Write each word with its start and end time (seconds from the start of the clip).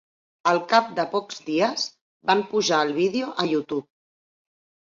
Al 0.51 0.59
cap 0.71 0.87
de 0.99 1.05
pocs 1.11 1.43
dies 1.49 1.83
van 2.31 2.43
pujar 2.55 2.81
el 2.87 2.97
vídeo 3.01 3.31
a 3.45 3.49
YouTube. 3.55 3.87